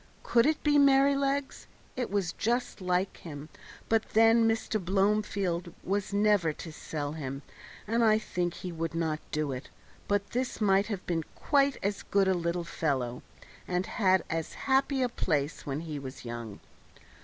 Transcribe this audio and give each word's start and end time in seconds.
Could 0.23 0.47
it 0.47 0.63
be 0.63 0.79
Merrylegs? 0.79 1.67
It 1.95 2.09
was 2.09 2.33
just 2.33 2.81
like 2.81 3.17
him; 3.17 3.49
but 3.87 4.01
then 4.13 4.47
Mr. 4.47 4.83
Blomefield 4.83 5.75
was 5.83 6.11
never 6.11 6.51
to 6.53 6.71
sell 6.71 7.11
him, 7.11 7.43
and 7.85 8.03
I 8.03 8.17
think 8.17 8.55
he 8.55 8.71
would 8.71 8.95
not 8.95 9.19
do 9.29 9.51
it; 9.51 9.69
but 10.07 10.31
this 10.31 10.59
might 10.59 10.87
have 10.87 11.05
been 11.05 11.23
quite 11.35 11.77
as 11.83 12.01
good 12.01 12.27
a 12.27 12.33
little 12.33 12.63
fellow, 12.63 13.21
and 13.67 13.85
had 13.85 14.23
as 14.27 14.53
happy 14.65 15.03
a 15.03 15.07
place 15.07 15.67
when 15.67 15.81
he 15.81 15.99
was 15.99 16.25
young. 16.25 16.61